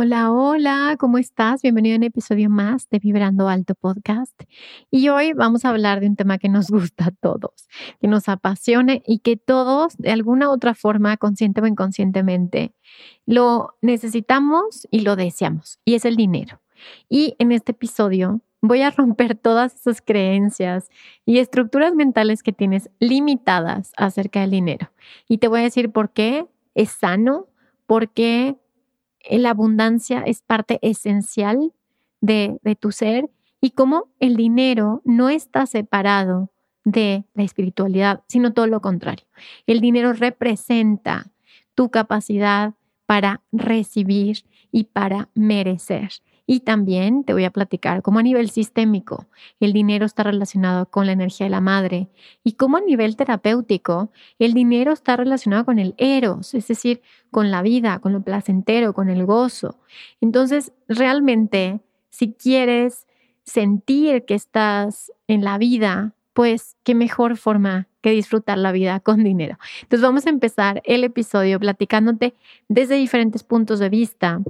[0.00, 1.60] Hola, hola, ¿cómo estás?
[1.60, 4.40] Bienvenido a un episodio más de Vibrando Alto Podcast.
[4.92, 7.68] Y hoy vamos a hablar de un tema que nos gusta a todos,
[8.00, 12.72] que nos apasione y que todos, de alguna u otra forma, consciente o inconscientemente,
[13.26, 16.60] lo necesitamos y lo deseamos, y es el dinero.
[17.08, 20.90] Y en este episodio voy a romper todas esas creencias
[21.26, 24.92] y estructuras mentales que tienes limitadas acerca del dinero.
[25.28, 27.48] Y te voy a decir por qué es sano,
[27.88, 28.54] por qué
[29.30, 31.72] la abundancia es parte esencial
[32.20, 36.50] de, tu ser y cómo el dinero no está separado
[36.84, 39.26] de la espiritualidad, sino todo lo contrario.
[39.66, 41.30] El dinero representa
[41.74, 42.74] tu capacidad
[43.06, 46.10] para recibir y para merecer.
[46.50, 49.26] Y también te voy a platicar cómo a nivel sistémico
[49.60, 52.08] el dinero está relacionado con la energía de la madre
[52.42, 57.50] y cómo a nivel terapéutico el dinero está relacionado con el eros, es decir, con
[57.50, 59.76] la vida, con lo placentero, con el gozo.
[60.22, 63.06] Entonces, realmente, si quieres
[63.44, 69.22] sentir que estás en la vida, pues qué mejor forma que disfrutar la vida con
[69.22, 69.58] dinero.
[69.82, 72.34] Entonces vamos a empezar el episodio platicándote
[72.68, 74.40] desde diferentes puntos de vista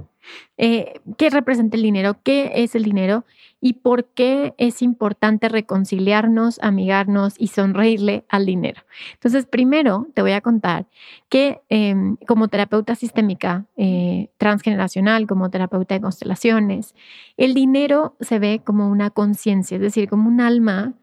[0.57, 3.25] eh, qué representa el dinero, qué es el dinero
[3.61, 8.81] y por qué es importante reconciliarnos, amigarnos y sonreírle al dinero.
[9.13, 10.87] Entonces, primero te voy a contar
[11.27, 16.95] que em, como terapeuta sistémica eh, transgeneracional, como terapeuta de constelaciones,
[17.37, 20.93] el dinero se ve como una conciencia, es decir, como un alma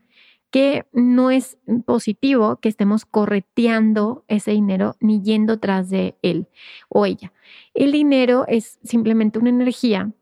[0.56, 6.46] que no es positivo que estemos correteando ese dinero ni yendo tras de él
[6.88, 7.34] o ella.
[7.74, 10.12] El dinero es simplemente una energía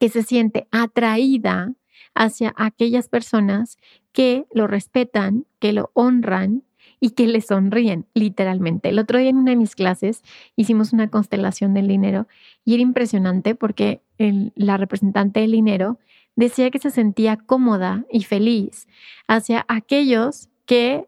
[0.00, 1.72] que se siente atraída
[2.16, 3.78] hacia aquellas personas
[4.10, 6.64] que lo respetan, que lo honran
[6.98, 8.88] y que le sonríen, literalmente.
[8.88, 10.24] El otro día en una de mis clases
[10.56, 12.26] hicimos una constelación del dinero
[12.64, 16.00] y era impresionante porque la representante del dinero
[16.36, 18.86] decía que se sentía cómoda y feliz
[19.28, 21.06] hacia aquellos que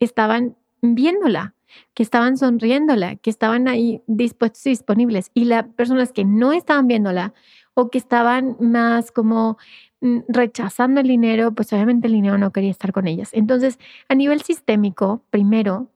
[0.00, 1.54] estaban viéndola,
[1.94, 5.30] que estaban sonriéndola, que estaban ahí dispuestos y disponibles.
[5.34, 7.34] Y las personas que no estaban viéndola
[7.74, 9.58] o que estaban más como
[10.00, 13.30] mm, rechazando el dinero, pues obviamente el dinero no quería estar con ellas.
[13.32, 13.78] Entonces,
[14.08, 15.88] a nivel sistémico, primero,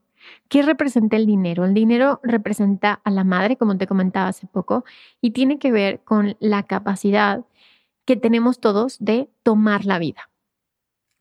[0.48, 1.64] ¿qué representa el dinero?
[1.64, 4.84] El dinero representa a la madre, como te comentaba hace poco,
[5.20, 7.44] y tiene que ver con la capacidad
[8.10, 10.30] que tenemos todos de tomar la vida,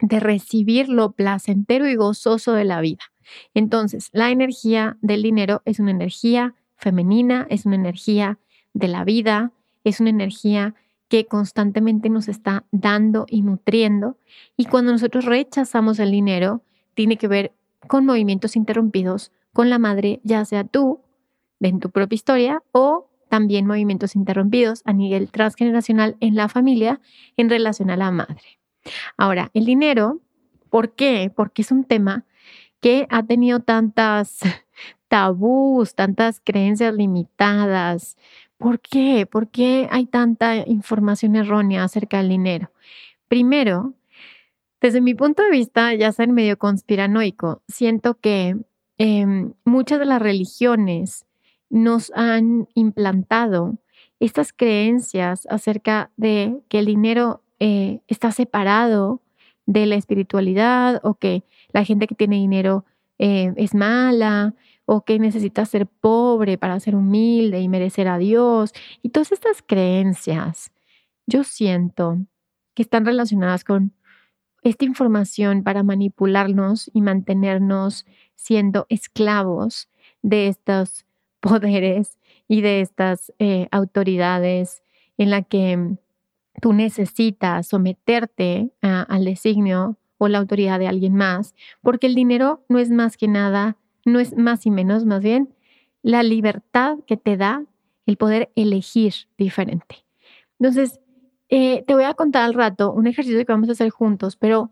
[0.01, 3.03] de recibir lo placentero y gozoso de la vida.
[3.53, 8.39] Entonces, la energía del dinero es una energía femenina, es una energía
[8.73, 9.51] de la vida,
[9.83, 10.73] es una energía
[11.09, 14.17] que constantemente nos está dando y nutriendo.
[14.57, 16.63] Y cuando nosotros rechazamos el dinero,
[16.95, 17.53] tiene que ver
[17.87, 21.01] con movimientos interrumpidos con la madre, ya sea tú,
[21.59, 26.99] en tu propia historia, o también movimientos interrumpidos a nivel transgeneracional en la familia
[27.37, 28.59] en relación a la madre.
[29.17, 30.19] Ahora, el dinero,
[30.69, 31.31] ¿por qué?
[31.33, 32.25] Porque es un tema
[32.81, 34.39] que ha tenido tantas
[35.07, 38.17] tabús, tantas creencias limitadas.
[38.57, 39.25] ¿Por qué?
[39.25, 42.71] ¿Por qué hay tanta información errónea acerca del dinero?
[43.27, 43.93] Primero,
[44.81, 48.57] desde mi punto de vista, ya sea en medio conspiranoico, siento que
[48.97, 51.25] em, muchas de las religiones
[51.69, 53.77] nos han implantado
[54.19, 59.21] estas creencias acerca de que el dinero eh, está separado
[59.65, 62.85] de la espiritualidad o que la gente que tiene dinero
[63.19, 64.55] eh, es mala
[64.85, 68.73] o que necesita ser pobre para ser humilde y merecer a Dios.
[69.03, 70.71] Y todas estas creencias,
[71.27, 72.17] yo siento
[72.73, 73.93] que están relacionadas con
[74.63, 78.05] esta información para manipularnos y mantenernos
[78.35, 79.89] siendo esclavos
[80.21, 81.05] de estos
[81.61, 84.83] poderes y de estas eh, autoridades
[85.17, 85.97] en la que
[86.61, 92.79] tú necesitas someterte al designio o la autoridad de alguien más, porque el dinero no
[92.79, 95.53] es más que nada, no es más y menos, más bien
[96.01, 97.63] la libertad que te da
[98.05, 100.05] el poder elegir diferente.
[100.59, 100.99] Entonces,
[101.49, 104.71] eh, te voy a contar al rato un ejercicio que vamos a hacer juntos, pero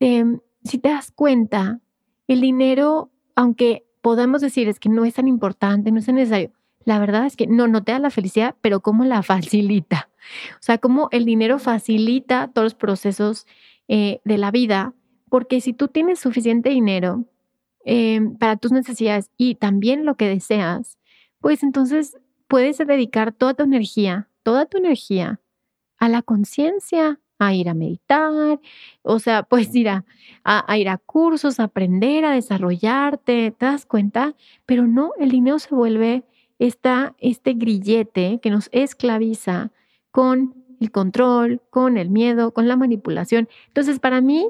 [0.00, 1.80] em, si te das cuenta,
[2.26, 6.52] el dinero, aunque podemos decir es que no es tan importante, no es tan necesario,
[6.84, 10.08] la verdad es que no, no te da la felicidad, pero cómo la facilita.
[10.54, 13.46] O sea, cómo el dinero facilita todos los procesos
[13.88, 14.94] eh, de la vida,
[15.28, 17.24] porque si tú tienes suficiente dinero
[17.84, 20.98] em, para tus necesidades y también lo que deseas,
[21.40, 22.18] pues entonces
[22.48, 25.40] puedes dedicar toda tu energía, toda tu energía
[25.98, 28.60] a la conciencia, a ir a meditar,
[29.02, 30.04] o sea, pues ir a,
[30.44, 34.34] a, ir a cursos, a aprender, a desarrollarte, ¿te das cuenta?
[34.66, 36.24] Pero no, el dinero se vuelve
[36.58, 39.72] esta, este grillete que nos esclaviza
[40.10, 43.48] con el control, con el miedo, con la manipulación.
[43.68, 44.48] Entonces, para mí,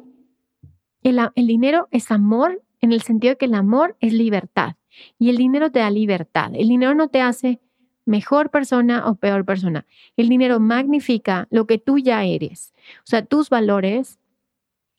[1.03, 4.75] el, el dinero es amor en el sentido de que el amor es libertad
[5.19, 6.51] y el dinero te da libertad.
[6.55, 7.61] El dinero no te hace
[8.05, 9.87] mejor persona o peor persona.
[10.17, 12.73] El dinero magnifica lo que tú ya eres.
[12.99, 14.19] O sea, tus valores,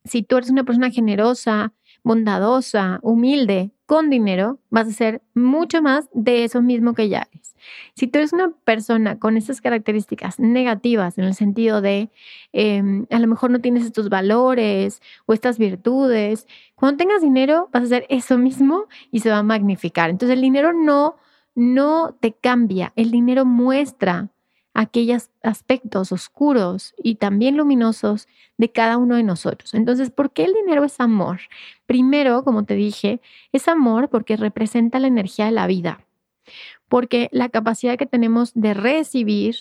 [0.04, 6.10] si tú eres una persona generosa, bondadosa, humilde, con dinero, vas a ser mucho más
[6.14, 7.56] de eso mismo que ya eres.
[7.94, 12.10] Si tú eres una persona con esas características negativas, en el sentido de
[12.54, 17.84] em, a lo mejor no tienes estos valores o estas virtudes, cuando tengas dinero vas
[17.84, 20.10] a hacer eso mismo y se va a magnificar.
[20.10, 21.18] Entonces el dinero no
[21.56, 24.30] no te cambia, el dinero muestra
[24.74, 28.28] aquellos aspectos oscuros y también luminosos
[28.58, 29.74] de cada uno de nosotros.
[29.74, 31.42] Entonces, ¿por qué el dinero es amor?
[31.86, 33.22] Primero, como te dije,
[33.52, 36.06] es amor porque representa la energía de la vida,
[36.88, 39.56] porque la capacidad que tenemos de recibir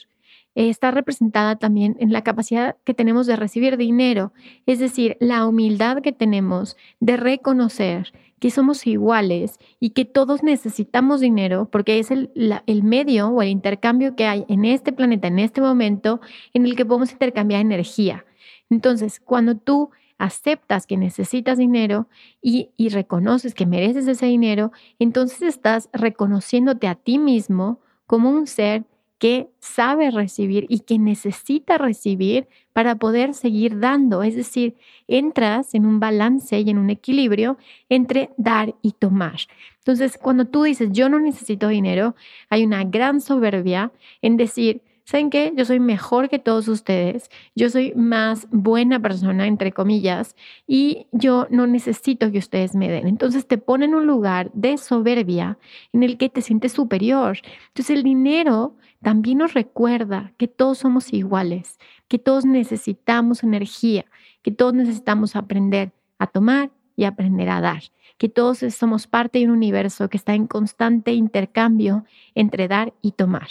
[0.55, 4.33] está representada también en la capacidad que tenemos de recibir dinero,
[4.67, 11.21] es decir, la humildad que tenemos de reconocer que somos iguales y que todos necesitamos
[11.21, 12.31] dinero porque es el,
[12.67, 16.21] el, medio o el intercambio que hay en este planeta, en este momento,
[16.55, 18.25] en el que podemos intercambiar energía.
[18.71, 22.09] Entonces, cuando tú aceptas que necesitas dinero
[22.43, 28.47] y, y reconoces que mereces ese dinero, entonces estás reconociéndote a ti mismo como un
[28.47, 28.85] ser
[29.21, 34.23] que sabe recibir y que necesita recibir para poder seguir dando.
[34.23, 34.77] Es decir,
[35.09, 37.59] entras en un balance y en un equilibrio
[37.91, 39.37] entre dar y tomar.
[39.79, 42.17] Entonces, cuando tú dices, yo no necesito dinero,
[42.49, 45.53] hay una gran soberbia en decir, ¿saben qué?
[45.55, 50.35] Yo soy mejor que todos ustedes, yo soy más buena persona, entre comillas,
[50.67, 53.07] y yo no necesito que ustedes me den.
[53.07, 55.59] Entonces te ponen en un lugar de soberbia
[55.93, 57.39] en el que te sientes superior.
[57.69, 64.05] Entonces el dinero también nos recuerda que todos somos iguales, que todos necesitamos energía,
[64.43, 67.83] que todos necesitamos aprender a tomar y aprender a dar,
[68.19, 72.05] que todos somos parte de un universo que está en constante intercambio
[72.35, 73.49] entre dar y tomar.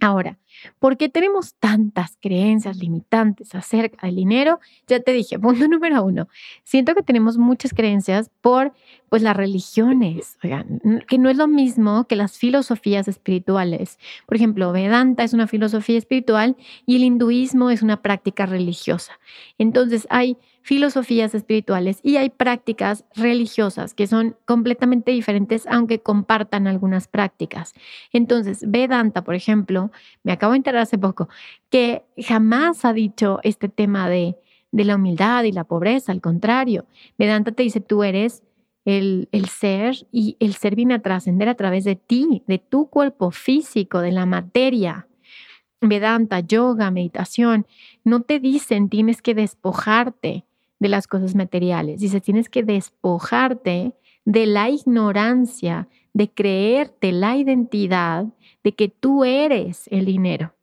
[0.00, 0.38] Ahora,
[0.78, 4.60] ¿por qué tenemos tantas creencias limitantes acerca del dinero?
[4.86, 6.28] Ya te dije, punto número uno,
[6.64, 8.72] siento que tenemos muchas creencias por
[9.08, 10.36] pues las religiones,
[11.08, 13.98] que no es lo mismo que las filosofías espirituales.
[14.26, 16.56] Por ejemplo, Vedanta es una filosofía espiritual
[16.86, 19.18] y el hinduismo es una práctica religiosa.
[19.58, 27.06] Entonces hay filosofías espirituales y hay prácticas religiosas que son completamente diferentes, aunque compartan algunas
[27.06, 27.72] prácticas.
[28.12, 29.92] Entonces, Vedanta, por ejemplo,
[30.24, 31.28] me acabo de enterar hace poco,
[31.70, 34.34] que jamás ha dicho este tema de,
[34.72, 36.86] de la humildad y la pobreza, al contrario,
[37.16, 38.42] Vedanta te dice, tú eres
[38.84, 42.90] el, el, ser y el ser viene a trascender a través de ti, de tu
[42.90, 45.06] cuerpo físico, de la materia.
[45.80, 47.68] Vedanta, yoga, meditación,
[48.02, 50.44] no te dicen tienes que despojarte
[50.78, 52.00] de las cosas materiales.
[52.00, 58.26] Dice, tienes que despojarte de la ignorancia, de creerte la identidad
[58.64, 60.54] de que tú eres el dinero.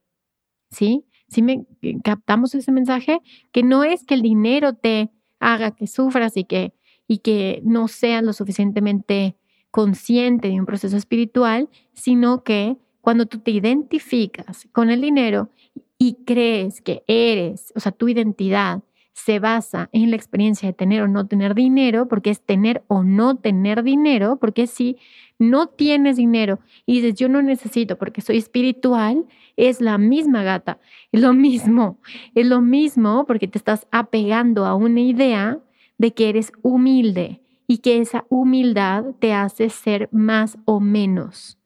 [0.70, 1.06] ¿Sí?
[1.28, 1.66] ¿Sí me
[2.04, 3.22] captamos ese mensaje?
[3.52, 6.74] Que no es que el dinero te haga que sufras y que,
[7.08, 9.36] y que no seas lo suficientemente
[9.72, 15.50] consciente de un proceso espiritual, sino que cuando tú te identificas con el dinero
[15.98, 21.02] y crees que eres, o sea, tu identidad se basa en la experiencia de tener
[21.04, 24.98] o no tener dinero, porque es tener o no tener dinero, porque si
[25.40, 30.80] no tienes dinero y dices yo no necesito porque soy espiritual, es la misma gata,
[31.12, 32.00] es lo mismo,
[32.36, 35.60] es lo mismo porque te estás apegando a una idea
[35.98, 41.58] de que eres humilde y que esa humildad te hace ser más o menos.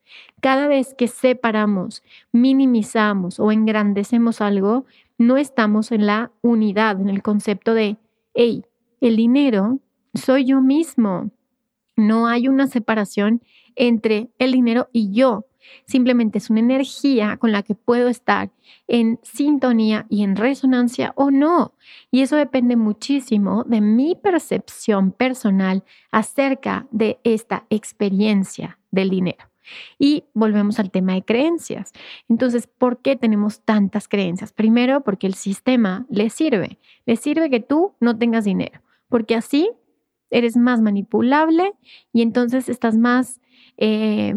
[0.42, 4.86] Cada vez que separamos, minimizamos o engrandecemos algo,
[5.18, 7.98] no estamos en la unidad, en el concepto de,
[8.34, 8.64] hey,
[9.02, 9.80] el dinero
[10.14, 11.32] soy yo mismo.
[11.96, 13.42] No hay una separación
[13.76, 15.46] entre el dinero y yo.
[15.86, 18.52] Simplemente es una energía con la que puedo estar
[18.88, 21.74] en sintonía y en resonancia o no.
[22.10, 29.46] Y eso depende muchísimo de mi percepción personal acerca de esta experiencia del dinero.
[29.98, 31.92] Y volvemos al tema de creencias.
[32.30, 34.54] Entonces, ¿por qué tenemos tantas creencias?
[34.54, 36.80] Primero, porque el sistema le sirve.
[37.06, 39.70] Le sirve que tú no tengas dinero, porque así
[40.30, 41.74] eres más manipulable
[42.14, 43.42] y entonces estás más...
[43.78, 44.34] Eh,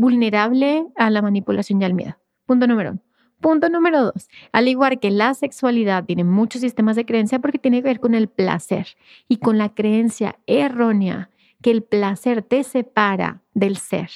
[0.00, 2.16] vulnerable a la manipulación y al miedo.
[2.46, 3.00] Punto número uno.
[3.40, 7.78] Punto número dos, al igual que la sexualidad tiene muchos sistemas de creencia porque tiene
[7.78, 8.88] que ver con el placer
[9.28, 11.30] y con la creencia errónea
[11.62, 14.10] que el placer te separa del ser,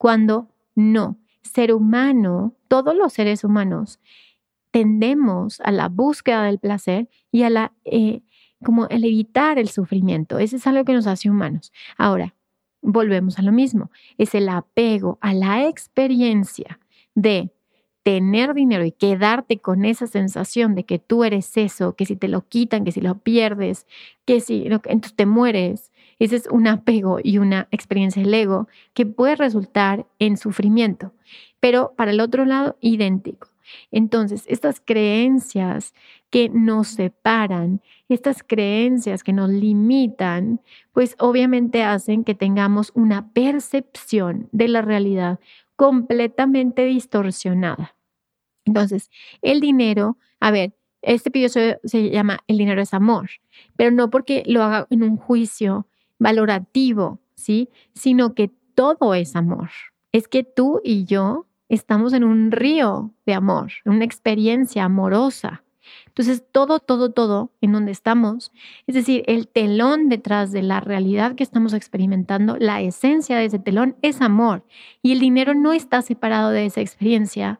[0.00, 1.18] cuando no.
[1.42, 4.00] Ser humano, todos los seres humanos,
[4.70, 8.22] tendemos a la búsqueda del placer y a la, eh,
[8.64, 10.38] como el evitar el sufrimiento.
[10.38, 11.70] Eso es algo que nos hace humanos.
[11.98, 12.34] Ahora,
[12.80, 16.80] volvemos a lo mismo, es el apego a la experiencia
[17.14, 17.52] de
[18.02, 22.28] tener dinero y quedarte con esa sensación de que tú eres eso, que si te
[22.28, 23.86] lo quitan, que si lo pierdes,
[24.24, 25.89] que si entonces te mueres.
[26.20, 31.12] Ese es un apego y una experiencia del ego que puede resultar en sufrimiento,
[31.58, 33.48] pero para el otro lado idéntico.
[33.90, 35.94] Entonces, estas creencias
[36.28, 40.60] que nos separan, estas creencias que nos limitan,
[40.92, 45.40] pues obviamente hacen que tengamos una percepción de la realidad
[45.76, 47.96] completamente distorsionada.
[48.66, 49.10] Entonces,
[49.40, 53.30] el dinero, a ver, este episodio se llama El dinero es amor,
[53.76, 55.86] pero no porque lo haga en un juicio
[56.20, 57.68] valorativo, ¿sí?
[57.94, 59.70] Sino que todo es amor.
[60.12, 65.64] Es que tú y yo estamos en un río de amor, en una experiencia amorosa.
[66.06, 68.52] Entonces, todo, todo, todo en donde estamos,
[68.86, 73.58] es decir, el telón detrás de la realidad que estamos experimentando, la esencia de ese
[73.58, 74.64] telón es amor.
[75.02, 77.58] Y el dinero no está separado de esa experiencia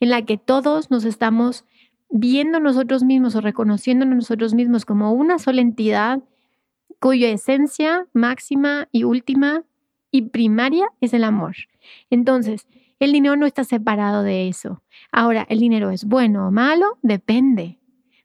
[0.00, 1.64] en la que todos nos estamos
[2.08, 6.20] viendo nosotros mismos o reconociéndonos nosotros mismos como una sola entidad
[7.00, 9.64] cuya esencia máxima y última
[10.10, 11.56] y primaria es el amor.
[12.10, 12.66] Entonces,
[12.98, 14.82] el dinero no está separado de eso.
[15.12, 16.98] Ahora, ¿el dinero es bueno o malo?
[17.02, 17.78] Depende.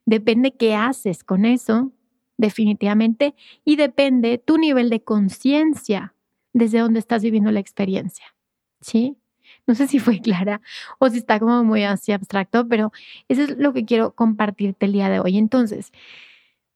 [0.06, 1.92] Depende qué haces con eso,
[2.38, 6.14] definitivamente, y depende tu nivel de conciencia
[6.52, 8.34] desde donde estás viviendo la experiencia.
[8.80, 9.16] ¿Sí?
[9.66, 10.60] No sé si fue clara
[10.98, 12.92] o si está como muy así abstracto, pero
[13.28, 15.38] eso es lo que quiero compartirte el día de hoy.
[15.38, 15.92] Entonces,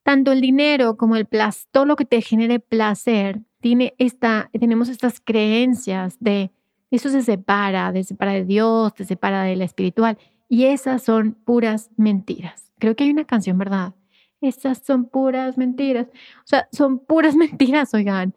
[0.07, 4.89] tanto el dinero como el placer, todo lo que te genere placer, tiene esta, tenemos
[4.89, 6.53] estas creencias de
[6.93, 10.17] eso se separa, te separa de Dios, te separa de la espiritual.
[10.49, 12.73] Y esas son puras mentiras.
[12.79, 13.95] Creo que hay una canción, ¿verdad?
[14.41, 16.07] Esas son puras mentiras.
[16.07, 18.33] O sea, son puras mentiras, oigan.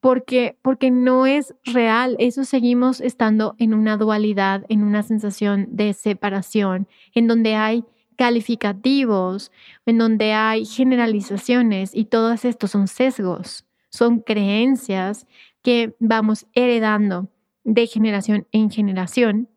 [0.00, 2.16] Porque, porque no es real.
[2.20, 7.84] Eso seguimos estando en una dualidad, en una sensación de separación, en donde hay
[8.22, 9.50] calificativos,
[9.84, 15.26] en donde hay generalizaciones y todos estos son sesgos, son creencias
[15.60, 17.26] que vamos heredando
[17.64, 19.48] de generación en generación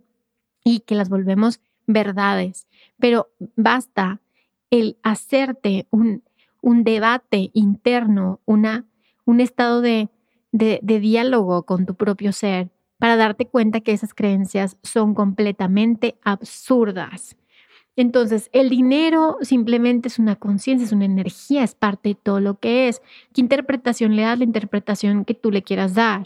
[0.64, 2.68] y que las volvemos verdades.
[2.98, 4.20] Pero basta
[4.72, 6.24] el hacerte un,
[6.60, 8.88] un debate interno, una,
[9.26, 10.10] un estado de,
[10.52, 16.18] de, de diálogo con tu propio ser para darte cuenta que esas creencias son completamente
[16.24, 17.38] absurdas.
[17.96, 22.60] Entonces, el dinero simplemente es una conciencia, es una energía, es parte de todo lo
[22.60, 23.02] que es.
[23.34, 24.38] ¿Qué interpretación le das?
[24.38, 26.24] La interpretación que tú le quieras dar.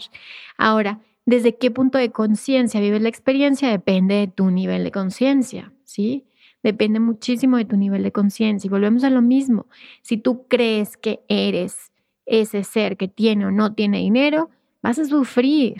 [0.58, 5.72] Ahora, desde qué punto de conciencia vives la experiencia depende de tu nivel de conciencia,
[5.84, 6.24] ¿sí?
[6.62, 8.66] Depende muchísimo de tu nivel de conciencia.
[8.66, 9.66] Y volvemos a lo mismo.
[10.02, 11.92] Si tú crees que eres
[12.26, 14.50] ese ser que tiene o no tiene dinero,
[14.82, 15.76] vas a sufrir,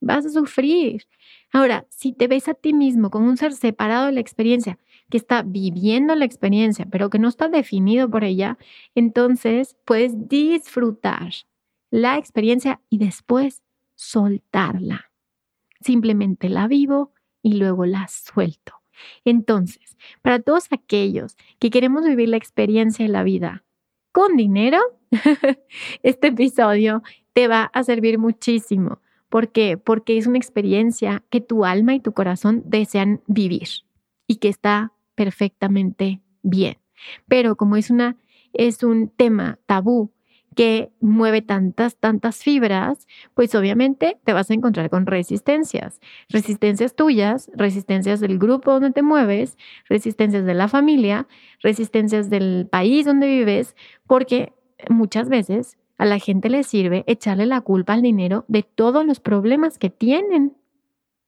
[0.00, 1.06] vas a sufrir.
[1.52, 4.78] Ahora, si te ves a ti mismo como un ser separado de la experiencia,
[5.12, 8.56] que está viviendo la experiencia, pero que no está definido por ella,
[8.94, 11.34] entonces puedes disfrutar
[11.90, 13.62] la experiencia y después
[13.94, 15.10] soltarla.
[15.82, 18.72] Simplemente la vivo y luego la suelto.
[19.26, 23.64] Entonces, para todos aquellos que queremos vivir la experiencia de la vida
[24.12, 24.78] con dinero,
[26.02, 27.02] este episodio
[27.34, 29.02] te va a servir muchísimo.
[29.28, 29.76] ¿Por qué?
[29.76, 33.68] Porque es una experiencia que tu alma y tu corazón desean vivir
[34.26, 36.78] y que está perfectamente bien.
[37.28, 38.16] Pero como es una
[38.52, 40.12] es un tema tabú
[40.54, 46.00] que mueve tantas, tantas fibras, pues obviamente te vas a encontrar con resistencias.
[46.28, 49.56] Resistencias tuyas, resistencias del grupo donde te mueves,
[49.88, 51.26] resistencias de la familia,
[51.62, 53.74] resistencias del país donde vives,
[54.06, 54.52] porque
[54.90, 59.20] muchas veces a la gente le sirve echarle la culpa al dinero de todos los
[59.20, 60.54] problemas que tienen.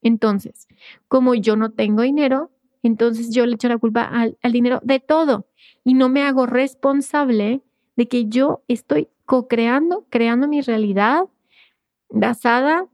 [0.02, 0.68] Entonces,
[1.08, 2.50] como yo no tengo dinero,
[2.88, 5.46] entonces yo le echo la culpa al, dinero de todo
[5.84, 7.62] y no me hago responsable
[7.96, 11.24] de que yo estoy co-creando, creando mi realidad
[12.10, 12.86] basada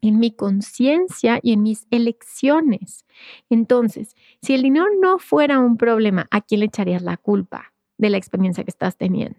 [0.00, 3.06] en mi conciencia y en mis elecciones.
[3.48, 8.10] Entonces, si el dinero no fuera un problema, ¿a quién le echarías la culpa de
[8.10, 9.38] la experiencia que estás teniendo?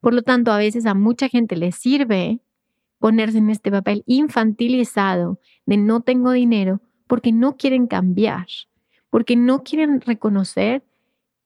[0.00, 2.40] Por lo tanto, a veces a mucha gente le sirve
[2.98, 8.46] ponerse en este papel infantilizado de no tengo dinero porque no quieren cambiar,
[9.12, 10.82] porque no quieren reconocer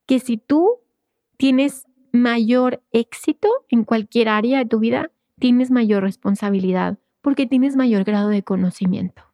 [0.07, 0.79] que si tú
[1.37, 8.05] tienes mayor éxito en cualquier área de tu vida, tienes mayor responsabilidad porque tienes mayor
[8.05, 9.25] grado de conocimiento.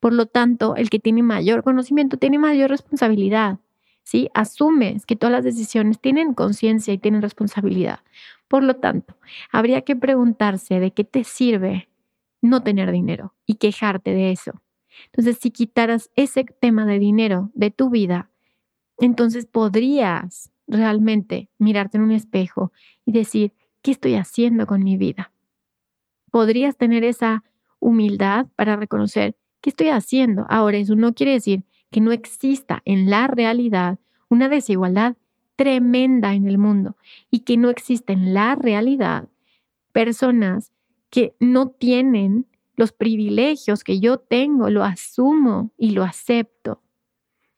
[0.00, 3.58] Por lo tanto, el que tiene mayor conocimiento tiene mayor responsabilidad.
[4.02, 4.30] ¿sí?
[4.32, 8.00] Asumes que todas las decisiones tienen conciencia y tienen responsabilidad.
[8.48, 9.18] Por lo tanto,
[9.52, 11.90] habría que preguntarse de qué te sirve
[12.40, 14.62] no tener dinero y quejarte de eso.
[15.06, 18.30] Entonces, si quitaras ese tema de dinero de tu vida,
[18.98, 22.72] entonces podrías realmente mirarte en un espejo
[23.04, 25.32] y decir, ¿qué estoy haciendo con mi vida?
[26.30, 27.44] Podrías tener esa
[27.78, 30.46] humildad para reconocer, ¿qué estoy haciendo?
[30.48, 33.98] Ahora, eso no quiere decir que no exista en la realidad
[34.28, 35.16] una desigualdad
[35.56, 36.96] tremenda en el mundo
[37.30, 39.28] y que no exista en la realidad
[39.92, 40.72] personas
[41.10, 46.82] que no tienen los privilegios que yo tengo, lo asumo y lo acepto.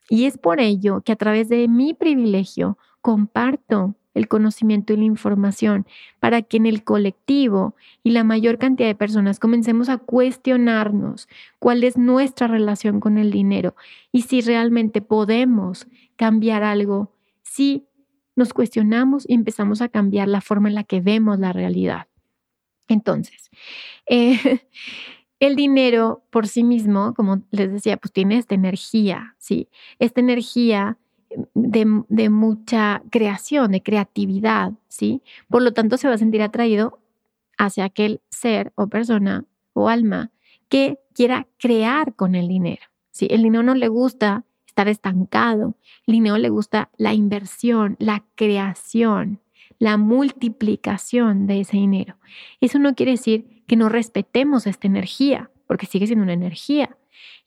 [0.09, 5.05] Y es por ello que a través de mi privilegio comparto el conocimiento y la
[5.05, 5.87] información
[6.19, 11.85] para que en el colectivo y la mayor cantidad de personas comencemos a cuestionarnos cuál
[11.85, 13.77] es nuestra relación con el dinero
[14.11, 17.87] y si realmente podemos cambiar algo, si
[18.35, 22.09] nos cuestionamos y empezamos a cambiar la forma en la que vemos la realidad.
[22.89, 23.51] Entonces,
[24.07, 24.61] eh,
[25.41, 29.69] el dinero por sí mismo, como les decía, pues tiene esta energía, ¿sí?
[29.99, 30.99] Esta energía
[31.55, 35.23] de, mucha creación, de creatividad, ¿sí?
[35.49, 36.99] Por lo tanto, se va a sentir atraído
[37.59, 40.31] hacia aquel ser o persona o alma
[40.69, 43.29] que quiera crear con el dinero, ¿sí?
[43.31, 49.41] El dinero no le gusta estar estancado, el dinero le gusta la inversión, la creación,
[49.79, 52.17] la multiplicación de ese dinero.
[52.61, 56.97] Eso no quiere decir que no respetemos esta energía, porque sigue siendo una energía.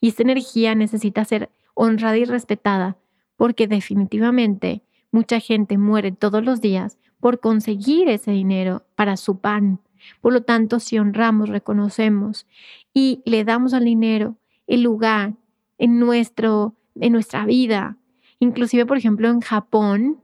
[0.00, 2.96] Y esta energía necesita ser honrada y respetada
[3.36, 9.80] porque definitivamente mucha gente muere todos los días por conseguir ese dinero para su pan.
[10.20, 12.46] Por lo tanto, si honramos, reconocemos
[12.94, 15.34] y le damos al dinero el lugar
[15.78, 17.96] en, nuestro, en nuestra vida,
[18.38, 20.21] inclusive, por ejemplo, en Japón,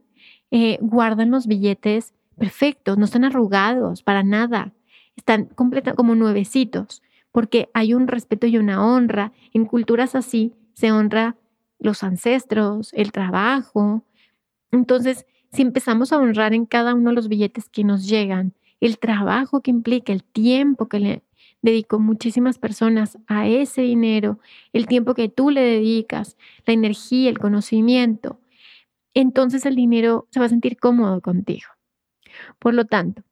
[0.51, 4.73] eh, guardan los billetes perfectos, no están arrugados para nada,
[5.15, 9.31] están completos como nuevecitos, porque hay un respeto y una honra.
[9.53, 11.35] En culturas así se honra
[11.79, 14.03] los ancestros, el trabajo.
[14.71, 18.97] Entonces, si empezamos a honrar en cada uno de los billetes que nos llegan, el
[18.97, 21.23] trabajo que implica, el tiempo que le
[21.61, 24.39] dedicó muchísimas personas a ese dinero,
[24.71, 28.39] el tiempo que tú le dedicas, la energía, el conocimiento,
[29.13, 31.67] entonces el dinero se va a sentir cómodo contigo.
[32.59, 33.23] Por lo tanto,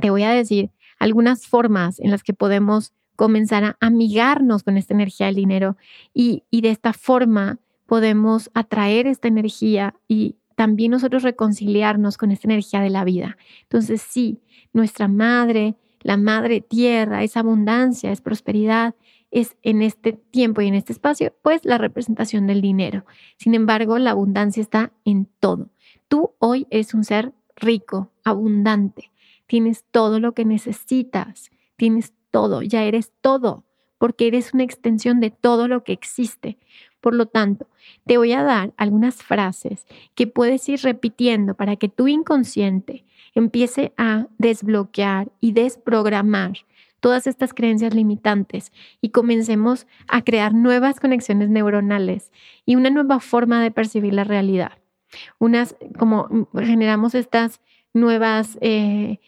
[0.00, 4.94] te voy a decir algunas formas en las que podemos comenzar a amigarnos con esta
[4.94, 5.76] energía del dinero
[6.12, 12.80] y, de esta forma podemos atraer esta energía y también nosotros reconciliarnos con esta energía
[12.80, 13.36] de la vida.
[13.62, 14.40] Entonces sí,
[14.72, 18.94] nuestra madre, la madre tierra, es abundancia, es prosperidad,
[19.34, 23.04] es en este tiempo y en este espacio, pues la representación del dinero.
[23.36, 25.70] Sin embargo, la abundancia está en todo.
[26.06, 29.10] Tú hoy eres un ser rico, abundante,
[29.46, 33.64] tienes todo lo que necesitas, tienes todo, ya eres todo,
[33.98, 36.56] porque eres una extensión de todo lo que existe.
[37.00, 37.66] Por lo tanto,
[38.06, 43.92] te voy a dar algunas frases que puedes ir repitiendo para que tu inconsciente empiece
[43.96, 46.58] a desbloquear y desprogramar
[47.04, 52.32] todas estas creencias limitantes y comencemos a crear nuevas conexiones neuronales
[52.64, 54.78] y una nueva forma de percibir la realidad.
[55.38, 57.60] Unas, como generamos estas
[57.92, 59.20] nuevas eh,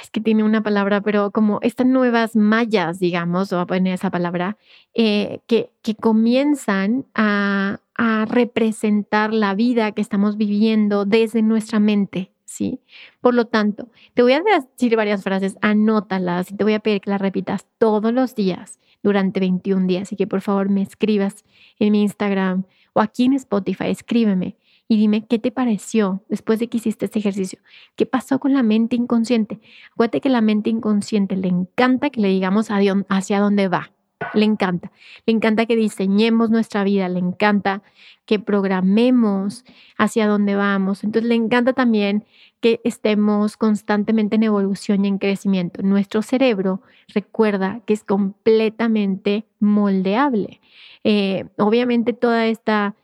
[0.00, 4.12] es que tiene una palabra, pero como estas nuevas mallas, digamos, o a poner esa
[4.12, 4.56] palabra,
[4.94, 7.80] eh, que, que comienzan a
[8.28, 12.80] representar la vida que estamos viviendo desde nuestra mente, ¿sí?
[13.20, 17.02] Por lo tanto, te voy a decir varias frases, anótalas y te voy a pedir
[17.02, 21.44] que las repitas todos los días durante 21 días y que por favor me escribas
[21.78, 24.56] en mi Instagram o aquí en Spotify, escríbeme
[24.88, 27.60] y dime qué te pareció después de que hiciste este ejercicio.
[27.96, 29.60] ¿Qué pasó con la mente inconsciente?
[29.92, 33.92] Acuérdate que la mente inconsciente le encanta que le digamos hacia dónde va.
[34.34, 34.90] Le encanta.
[35.26, 37.82] Le encanta que diseñemos nuestra vida, le encanta
[38.26, 39.64] que programemos
[39.96, 41.04] hacia dónde vamos.
[41.04, 42.24] Entonces le encanta también
[42.60, 45.82] que estemos constantemente en evolución y en crecimiento.
[45.82, 46.82] Nuestro cerebro
[47.14, 50.60] recuerda que es completamente moldeable.
[51.04, 52.96] Eh, obviamente toda esta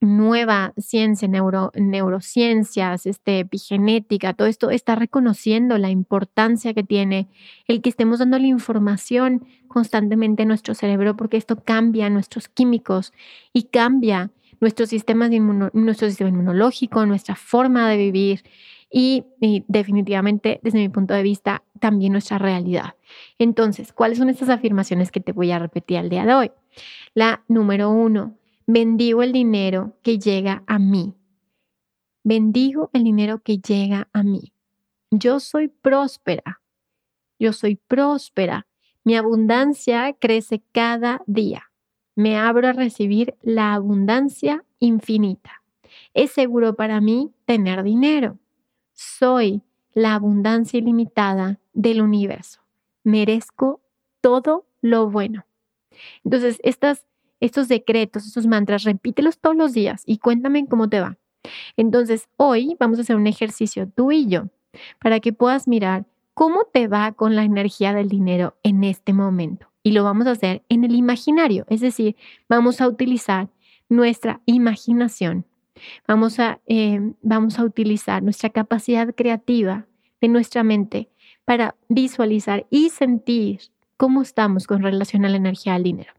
[0.00, 7.28] nueva ciencia, neuro, neurociencias, este, epigenética, todo esto está reconociendo la importancia que tiene
[7.66, 13.12] el que estemos dando la información constantemente a nuestro cerebro, porque esto cambia nuestros químicos
[13.52, 14.30] y cambia
[14.60, 18.42] nuestro sistema, nuestro sistema inmunológico, nuestra forma de vivir
[18.90, 22.94] y, y, definitivamente, desde mi punto de vista, también nuestra realidad.
[23.38, 26.50] Entonces, ¿cuáles son estas afirmaciones que te voy a repetir al día de hoy?
[27.14, 28.34] La número uno,
[28.68, 31.14] Bendigo el dinero que llega a mí.
[32.24, 34.52] Bendigo el dinero que llega a mí.
[35.12, 36.60] Yo soy próspera.
[37.38, 38.66] Yo soy próspera.
[39.04, 41.70] Mi abundancia crece cada día.
[42.16, 45.62] Me abro a recibir la abundancia infinita.
[46.12, 48.40] Es seguro para mí tener dinero.
[48.94, 49.62] Soy
[49.94, 52.62] la abundancia ilimitada del universo.
[53.04, 53.80] Merezco
[54.20, 55.46] todo lo bueno.
[56.24, 57.06] Entonces, estas
[57.40, 61.18] estos decretos, estos mantras, repítelos todos los días y cuéntame cómo te va.
[61.76, 64.48] Entonces, hoy vamos a hacer un ejercicio tú y yo
[65.00, 69.68] para que puedas mirar cómo te va con la energía del dinero en este momento.
[69.82, 72.16] Y lo vamos a hacer en el imaginario, es decir,
[72.48, 73.48] vamos a utilizar
[73.88, 75.46] nuestra imaginación.
[76.08, 79.86] Vamos a, eh, vamos a utilizar nuestra capacidad creativa
[80.20, 81.08] de nuestra mente
[81.44, 83.60] para visualizar y sentir
[83.96, 86.15] cómo estamos con relación a la energía del dinero.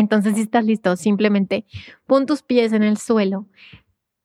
[0.00, 1.66] Entonces, si estás listo, simplemente
[2.06, 3.46] pon tus pies en el suelo,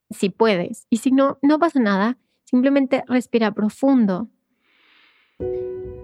[0.08, 0.86] si puedes.
[0.88, 2.16] Y si no, no pasa nada.
[2.44, 4.28] Simplemente respira profundo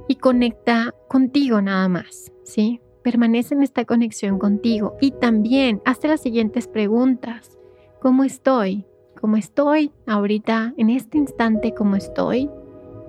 [0.08, 2.80] y conecta contigo nada más, ¿sí?
[3.02, 7.58] Permanece en esta conexión contigo y también hazte las siguientes preguntas.
[8.00, 8.84] ¿Cómo estoy?
[9.20, 11.72] ¿Cómo estoy ahorita, en este instante?
[11.72, 12.50] ¿Cómo estoy?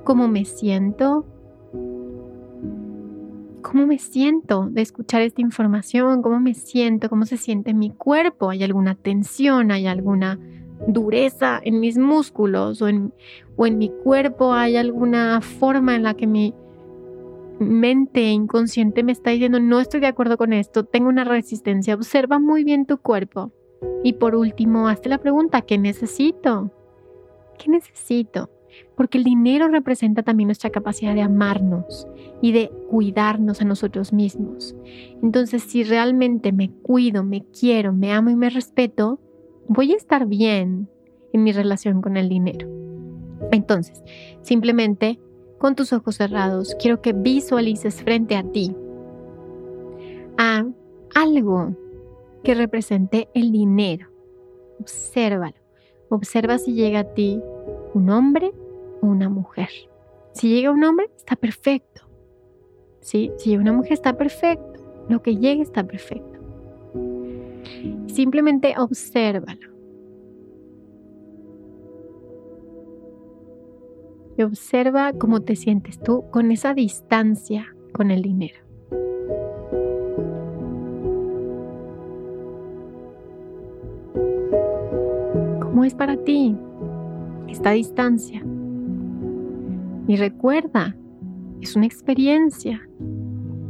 [0.06, 1.26] ¿Cómo me siento?
[3.63, 8.52] Cómo me siento de escuchar esta información, cómo me siento, cómo se siente mi cuerpo,
[8.52, 10.39] hay alguna tensión, hay alguna
[10.88, 13.12] dureza en mis músculos o en,
[13.56, 16.54] o en mi cuerpo, hay alguna forma en la que mi
[17.60, 22.38] mente inconsciente me está diciendo no estoy de acuerdo con esto, tengo una resistencia, observa
[22.38, 23.52] muy bien tu cuerpo.
[24.04, 26.71] Y por último, hazte la pregunta, ¿qué necesito?
[27.58, 28.49] ¿Qué necesito?
[28.96, 32.08] Porque el dinero representa también nuestra capacidad de amarnos
[32.42, 34.76] y de cuidarnos a nosotros mismos.
[35.22, 39.20] Entonces, si realmente me cuido, me quiero, me amo y me respeto,
[39.68, 40.90] voy a estar bien
[41.32, 42.68] en mi relación con el dinero.
[43.52, 44.04] Entonces,
[44.42, 45.20] simplemente
[45.58, 48.76] con tus ojos cerrados, quiero que visualices frente a ti
[50.38, 50.66] a
[51.16, 51.76] algo
[52.44, 54.10] que represente el dinero.
[54.80, 55.56] Obsérvalo.
[56.10, 57.42] Observa si llega a ti
[57.94, 58.52] un hombre
[59.08, 59.70] una mujer.
[60.34, 62.02] Si llega un hombre, está perfecto.
[63.02, 64.82] Si llega una mujer, está perfecto.
[65.10, 66.39] Lo que llegue está perfecto.
[68.08, 69.74] Simplemente obsérvalo.
[74.38, 78.60] Y observa cómo te sientes tú con esa distancia con el dinero.
[85.62, 86.56] ¿Cómo es para ti
[87.48, 88.44] esta distancia?
[90.08, 90.96] Y recuerda,
[91.62, 92.82] es una experiencia.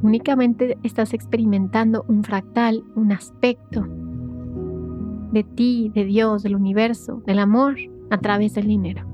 [0.02, 3.86] Únicamente estás experimentando un fractal, un aspecto
[5.32, 7.76] de ti, de Dios, del universo, del amor
[8.10, 9.06] a través del dinero.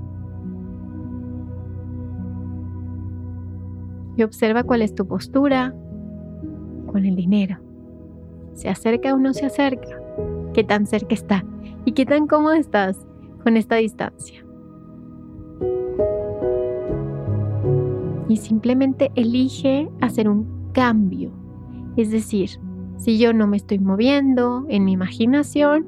[4.16, 5.74] Y observa cuál es tu postura
[6.88, 7.60] con el dinero.
[8.54, 10.02] ¿Se acerca o no se acerca?
[10.54, 11.46] ¿Qué tan cerca está?
[11.86, 13.06] ¿Y qué tan cómodo estás
[13.44, 14.44] con esta distancia?
[18.30, 21.34] Y simplemente elige hacer un cambio.
[21.98, 22.52] Es decir,
[22.98, 25.88] si yo no me estoy moviendo en mi imaginación,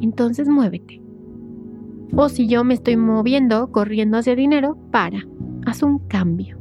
[0.00, 1.02] entonces muévete.
[2.14, 5.26] O si yo me estoy moviendo, corriendo hacia dinero, para,
[5.64, 6.58] haz un cambio.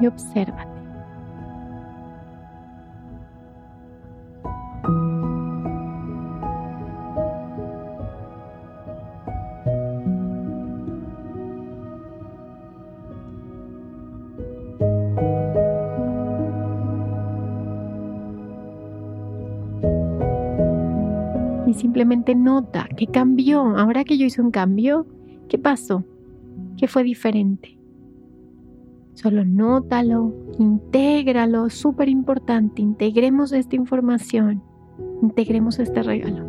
[0.00, 0.71] Y observa.
[22.02, 23.60] Simplemente nota qué cambió.
[23.78, 25.06] Ahora que yo hice un cambio,
[25.48, 26.04] ¿qué pasó?
[26.76, 27.78] ¿Qué fue diferente?
[29.14, 34.64] Solo nótalo, intégralo, súper importante, integremos esta información,
[35.22, 36.44] integremos este regalo.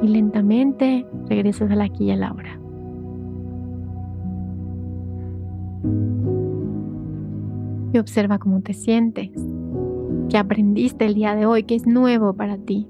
[0.00, 2.58] Y lentamente regresas a la aquí y a la hora.
[7.92, 9.32] Y observa cómo te sientes,
[10.28, 12.86] qué aprendiste el día de hoy, que es nuevo para ti.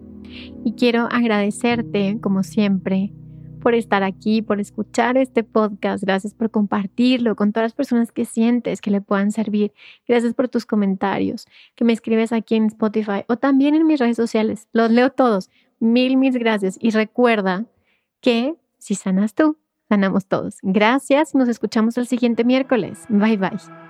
[0.65, 3.13] Y quiero agradecerte, como siempre,
[3.61, 6.03] por estar aquí, por escuchar este podcast.
[6.03, 9.73] Gracias por compartirlo con todas las personas que sientes que le puedan servir.
[10.07, 14.17] Gracias por tus comentarios que me escribes aquí en Spotify o también en mis redes
[14.17, 14.69] sociales.
[14.73, 15.51] Los leo todos.
[15.81, 16.79] Mil, mil gracias.
[16.81, 17.65] Y recuerda
[18.21, 19.57] que si sanas tú,
[19.89, 20.59] sanamos todos.
[20.63, 23.05] Gracias nos escuchamos el siguiente miércoles.
[23.09, 23.86] Bye bye.